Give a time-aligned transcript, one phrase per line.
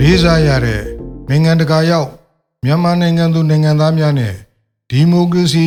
[0.00, 0.82] လေးစားရတဲ့
[1.28, 2.08] နိုင်ငံတကာရောက်
[2.64, 4.34] မြန်မာနိုင်ငံသူနိုင်ငံသားများနဲ့
[4.90, 5.66] ဒီမိုကရေစီ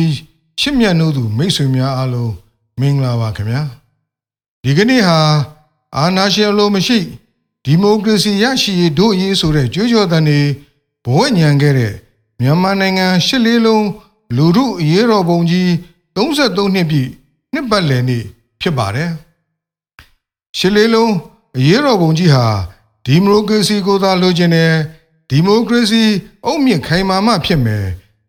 [0.58, 2.32] ချစ်မြတ်နိုးသူမိတ်ဆွေများအားလုံး
[2.80, 3.62] မင်္ဂလာပါခင်ဗျာ
[4.62, 5.18] ဒီကနေ့ဟာ
[5.96, 6.98] အာနာရှင်လိုမရှိ
[7.64, 10.40] ဒီမိုကရေစီရရှိရေးတို့ရေးဆိုတဲ့ကြွေးကြော်သံတွေ
[11.04, 11.94] ဘဝညံခဲ့တဲ့
[12.40, 13.86] မြန်မာနိုင်ငံရှစ်လေးလုံး
[14.36, 15.68] လူထုအရေးတော်ပုံကြီး
[16.16, 17.08] 33နှစ်ပြည့်
[17.52, 18.24] နှစ်ပတ်လည်နေ့
[18.60, 19.10] ဖြစ်ပါတယ်
[20.58, 21.12] ရှစ်လေးလုံး
[21.56, 22.46] အရေးတော်ပုံကြီးဟာ
[23.06, 24.72] ဒီမိုကရေစီကိုသာလိုချင်တယ်
[25.30, 26.02] ဒီမိုကရေစီ
[26.44, 27.86] အုတ်မြင့်ခိုင်မာမှဖြစ်မယ်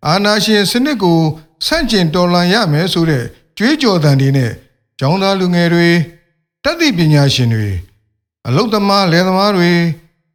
[0.07, 1.19] အာဏာရှင်စနစ်ကို
[1.65, 3.25] ဆန့်ကျင်တော်လှန်ရမယ်ဆိုတဲ့
[3.57, 4.51] ကြွေးကြော်သံတွေနဲ့
[4.99, 5.89] ကျောင်းသားလူငယ်တွေ
[6.63, 7.69] တတ်သိပညာရှင်တွေ
[8.47, 9.71] အလုသမားလယ်သမားတွေ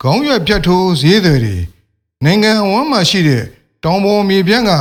[0.03, 1.57] ခေါင်းရွက်ဖြတ်ထိုးဈေးတွေ
[2.25, 3.45] နိုင်ငံအဝန်းမှာရှိတဲ့
[3.85, 4.73] တောင်ပေါ်မြေပြန့်က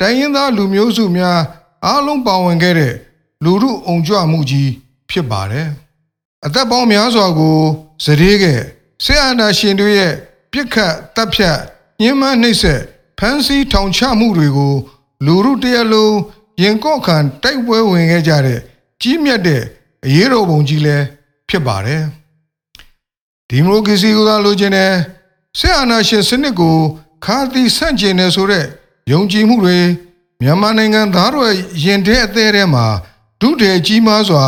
[0.00, 1.38] တိုင်းရင်းသားလူမျိုးစုများ
[1.84, 2.94] အားလုံးပါဝင်ခဲ့တဲ့
[3.44, 4.70] လူမှုအုံကြွမှုကြီး
[5.10, 5.68] ဖြစ်ပါတယ်
[6.46, 7.58] အသက်ပေါင်းများစွာကို
[8.04, 8.44] စရေက
[9.04, 10.12] ဆရာနာရှင်တို့ရဲ့
[10.52, 11.58] ပြစ်ခတ်တပ်ဖြတ်
[12.00, 12.80] ညှဉ်းပန်းနှိပ်စက်
[13.18, 14.74] ဖမ်းဆီးထောင်ချမှုတွေကို
[15.26, 16.16] လူမှုတရက်လုံး
[16.62, 18.60] ရင်ကော့ခံတိုက်ပွဲဝင်ခဲ့ကြတဲ့
[19.02, 19.62] ကြီးမြတ်တဲ့
[20.04, 21.04] အရေးတော်ပုံကြီးလည်း
[21.48, 22.02] ဖြစ်ပါတယ်
[23.50, 24.92] ဒီမိုကရေစီကိုသာလိုချင်တယ်
[25.58, 26.76] ဆရာနာရှင်စနစ်ကို
[27.24, 28.66] ခါသီဆန့်ကျင်တယ်ဆိုတဲ့
[29.10, 29.78] ယုံကြည်မှုတွေ
[30.40, 32.86] မြန်မာနိုင်ငံသားတို့ရဲ့ရင်ထဲအသေးထဲမှာ
[33.40, 34.44] ဒုတေကြီးမားစွာ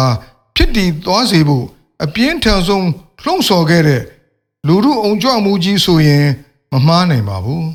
[0.56, 1.66] ဖြစ်တည်သွားစေဖို့
[2.04, 2.88] အပြင်းထန်ဆုံး
[3.22, 4.02] လှုံ့ဆော်ခဲ့တဲ့
[4.66, 6.26] လူမှုအုံကြွမှုကြီးဆိုရင်
[6.72, 7.68] မမှားနိုင်ပါဘူး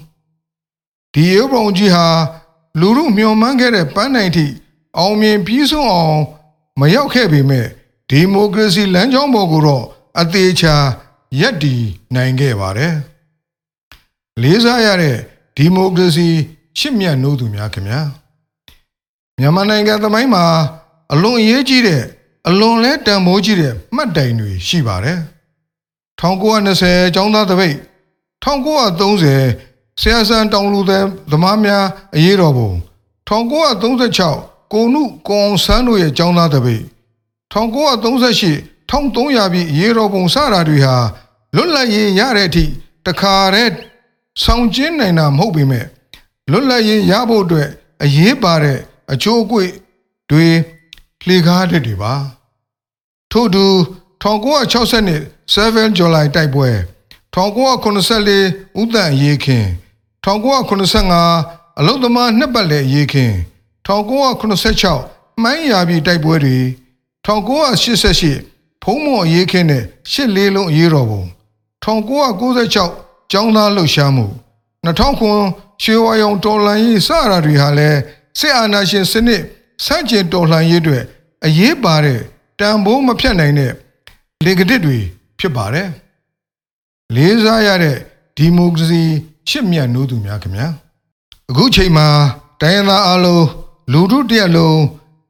[1.14, 2.08] ဒီရုပ်ပုံကြီးဟာ
[2.80, 4.45] လူမှုမျှော်မှန်းခဲ့တဲ့ပန်းနိုင်ထိ
[4.98, 6.22] အောင်မြင်ပြီးဆုံးအောင်
[6.80, 7.66] မရောက်ခဲ့ပေမဲ့
[8.09, 9.86] ဒီမိုကရေစီလမ်းကြောင်းပေါ်ကိုတော့
[10.22, 10.75] အသေးချာ
[11.39, 11.83] ရက်တည်
[12.16, 12.95] နိုင်ခဲ့ပါတယ်
[14.42, 15.17] လေးစားရတဲ့
[15.58, 16.28] ဒီမိုကရေစီ
[16.80, 18.02] ရှစ်မြတ်နိုးသူများခင်ဗျာ
[19.39, 20.45] မြန်မာနိုင်ငံသမိုင်းမှာ
[21.14, 22.04] အလွန်အရေးကြီးတဲ့
[22.48, 25.20] အလွန်လဲတန်ဖိုးကြီးတဲ့မှတ်တိုင်တွေရှိပါတယ်
[26.20, 27.76] 1920ကျောင်းသားတပိတ်
[28.43, 31.86] 1930ဆရာစံတောင်လူသည်သမားများ
[32.16, 32.71] အရေးတော်ပုံ
[33.30, 36.83] 1936ကိုနုကွန်ဆန်းတို့ရဲ့ကျောင်းသားတပိတ်
[37.54, 40.95] 1938 1300ပြည်အရေးတော်ပုံစတာတွေဟာ
[41.55, 42.65] လွတ်လပ်ရေးရတဲ့အထိ
[43.05, 43.73] တခါတည်း
[44.43, 45.86] ဆောင်ကျင်းနိုင်တာမဟုတ်ပေမဲ့
[46.52, 47.70] လွတ်လပ်ရေးရဖို့အတွက်
[48.03, 48.80] အရေးပါတဲ့
[49.11, 49.70] အချိုးအကွေ့
[50.31, 50.48] တွေ
[51.25, 52.14] လှေကားတဲ့တွေပါ
[53.31, 53.65] ထို့သူ
[54.23, 55.23] 1960နှစ်
[55.54, 56.69] 7 July တိုက်ပွဲ
[57.33, 59.65] 1984ဥတန်ရေးခင်
[60.25, 63.33] 1985အလုသမားနှစ်ပတ်လည်ရေးခင်
[63.87, 66.58] 1986မှန်းရာပြည်တိုက်ပွဲတွေ
[67.25, 68.56] 1988
[68.89, 71.23] ဖုံးမော်ရေးခင်နဲ့ရှစ်လေးလုံးအရေးတော်ပုံ
[71.83, 74.25] 1996ကျောင်းသားလှုပ်ရှားမှု
[74.86, 77.99] 2009ရွှေဝါရောင်တော်လှန်ရေးစရာတွေဟာလည်း
[78.39, 79.42] စစ်အာဏာရှင်စနစ်
[79.86, 80.99] ဆန့်ကျင်တော်လှန်ရေးတွေ
[81.45, 82.20] အရေးပါတဲ့
[82.59, 83.73] တန်ဖိုးမဖြတ်နိုင်တဲ့
[84.45, 84.98] လေကတစ်တွေ
[85.39, 85.89] ဖြစ်ပါတယ်
[87.15, 87.98] လေးစားရတဲ့
[88.37, 89.04] ဒီမိုကရေစီ
[89.48, 90.67] ချစ်မြတ်နိုးသူများခင်ဗျာ
[91.49, 92.08] အခုချိန်မှာ
[92.61, 93.45] တိုင်းရင်းသားအလုံး
[93.92, 94.81] လူထုတရက်လုံး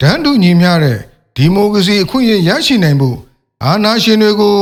[0.01, 0.99] ဒန်းတူညီမျှတဲ့
[1.35, 3.17] ဒီမိုကရေစီအခွင့်အရေးရရှိနိုင်ဖို့
[3.65, 4.55] အာဏာရှင်တွေကို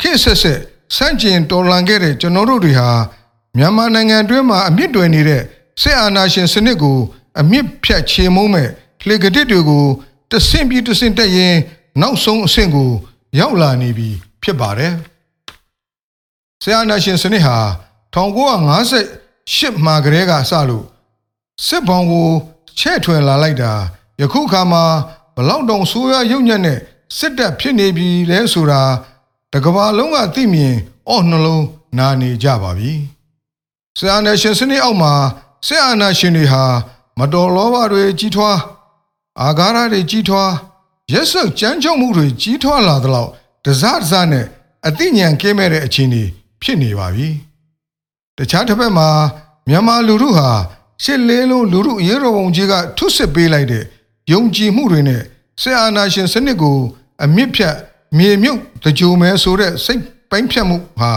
[0.00, 0.60] ခစ်ဆက်ဆက်
[0.96, 2.90] စန့်ကျင်တော်လှန်ခဲ့တဲ့ကျွန်တော်တို့တွေဟာ
[3.56, 5.42] မြန်မာနိုင်ငံအတွင်းမှာအမြင့်တွယ်နေတဲ့
[5.82, 6.98] စစ်အာဏာရှင်စနစ်ကို
[7.40, 8.68] အမြင့်ဖြတ်ချေမုန်းမဲ့
[9.08, 9.84] လေကတစ်တွေကို
[10.30, 11.54] တဆင့်ပြီးတဆင့်တက်ရင်
[12.00, 12.90] နောက်ဆုံးအဆင့်ကို
[13.38, 14.08] ရောက်လာနေပြီ
[14.42, 14.94] ဖြစ်ပါတယ်
[16.62, 17.56] ဆရာနာရှင်စနစ်ဟာ
[18.14, 20.84] 1958မှာကတည်းကစလို့
[21.66, 22.30] စစ်ဘောင်ကို
[22.78, 23.72] ချဲ့ထွင်လာလိုက်တာ
[24.20, 24.84] ယခုခါမှာ
[25.34, 26.78] ဘလောက်တောင်ဆိုးရရုပ်ညံ့တဲ့
[27.16, 28.82] စစ်တပ်ဖြစ်နေပြီလဲဆိုတာ
[29.52, 30.76] တကဘာလုံးကသိမြင်
[31.08, 31.64] အော့နှလုံး
[31.98, 32.92] နာနေကြပါပြီ
[33.98, 35.12] ဆရာနာရှင်စနစ်အောက်မှာ
[35.66, 36.64] စစ်အာဏာရှင်တွေဟာ
[37.18, 38.58] မတော်လောဘတွေကြီးထွား
[39.40, 40.52] အာဃာတတွေကြီးထွား
[41.12, 43.30] ရက်စက်ကြမ်းကြုတ်မှုတွေကြီးထွားလာသလောက်
[43.64, 44.46] တစားတစားနဲ့
[44.86, 46.22] အသိဉာဏ်ကင်းမဲ့တဲ့အခြေအနေ
[46.62, 47.28] ဖြစ်နေပါပြီ။
[48.38, 49.08] တခြားတစ်ဖက်မှာ
[49.68, 50.48] မြန်မာလူထုဟာ
[51.02, 53.84] ရှစ်လေးလုံးလူထုအရေးတော်ပုံကြီးကထုစစ်ပေးလိုက်တဲ့
[54.32, 55.22] ယုံကြည်မှုတွေနဲ့
[55.62, 56.78] စစ်အာဏာရှင်စနစ်ကို
[57.24, 57.76] အမြင့်ဖြတ်
[58.18, 61.12] မြေမြုပ်တကြိုမဲဆိုတဲ့စိတ်ပိုင်းဖြတ်မှုဟာ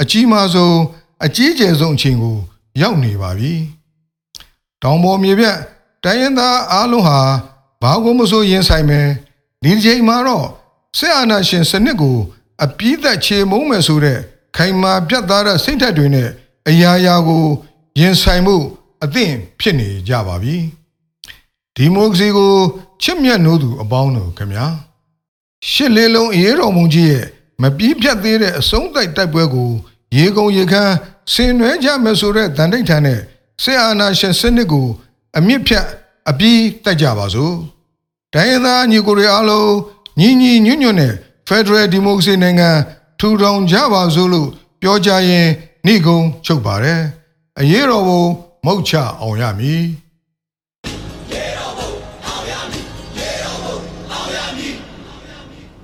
[0.00, 0.78] အကြီးမားဆုံး
[1.24, 2.36] အကြီးကျယ်ဆုံးအချိန်ကို
[2.80, 3.54] ရောက်နေပါပြီ။
[4.82, 5.56] တောင်ပေါ်မြေပြတ်
[6.04, 7.18] တိုင်းရင်းသားအားလုံးဟာ
[7.82, 9.08] ဘာကိုမဆိုရင်ဆိုင်မယ်
[9.62, 10.46] ဒီတစ်ချိန်မှာတော့
[10.98, 12.16] စစ်အာဏာရှင်စနစ်ကို
[12.64, 14.18] အပြည့်သက်ချေမုံမယ်ဆိုတဲ့
[14.56, 16.28] ခိုင်မာပြတ်သားတဲ့စိတ်ဓာတ်တွေနဲ့
[16.68, 17.44] အရာရာကို
[18.00, 18.56] ရင်ဆိုင်မှု
[19.04, 20.56] အသင့်ဖြစ်နေကြပါပြီ
[21.76, 22.52] ဒီမိုကရေစီကို
[23.02, 24.66] ချစ်မြတ်နိုးသူအပေါင်းတို့ခင်ဗျာ
[25.70, 27.24] ရှစ်လေးလုံးအရေးတော်မူကြီးရဲ့
[27.62, 29.70] မပြီးပြတ်သေးတဲ့အဆုံးတိုက်တိုက်ပွဲကို
[30.16, 30.94] ရေကုန်ရေခမ်း
[31.32, 33.20] ဆင်နွှဲကြမယ်ဆိုတဲ့တန်တိတ်ထန်တဲ့
[33.62, 34.86] ဆေအာနာရှင်စနစ်ကို
[35.36, 35.86] အမြင့်ဖြတ်
[36.30, 37.54] အပြီးတိုက်ကြပါစို့
[38.34, 39.72] တိုင်းရင်းသားညီကိုတွေအားလုံး
[40.20, 41.14] ညီညီညွတ်ညွတ်နဲ့
[41.48, 42.70] Federal Democracy နိုင်ငံ
[43.18, 44.48] ထူထောင်ကြပါစို့လို့
[44.80, 45.48] ပြောကြရင်
[45.86, 47.02] နှိကုံချုပ်ပါတယ်
[47.60, 48.22] အရေးတော်ပုံ
[48.66, 49.82] မုတ်ချအောင်ရမည်